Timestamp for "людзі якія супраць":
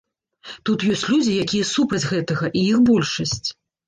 1.11-2.01